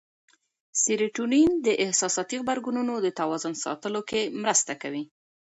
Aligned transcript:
سېرټونین 0.83 1.51
د 1.65 1.67
احساساتي 1.83 2.35
غبرګونونو 2.41 2.93
د 3.01 3.07
توازن 3.19 3.53
ساتلو 3.63 4.01
کې 4.09 4.21
مرسته 4.41 4.73
کوي. 4.81 5.03